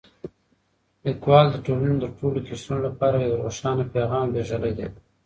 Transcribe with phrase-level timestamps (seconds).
[1.05, 4.87] لیکوال د ټولنې د ټولو قشرونو لپاره یو روښانه پیغام لېږلی دی.